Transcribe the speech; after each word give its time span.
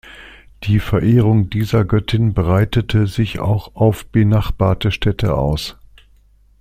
Die 0.63 0.79
Verehrung 0.79 1.51
dieser 1.51 1.85
Göttin 1.85 2.33
breitete 2.33 3.05
sich 3.05 3.37
auch 3.37 3.75
auf 3.75 4.07
benachbarte 4.07 4.91
Städte 4.91 5.35
aus. 5.35 5.77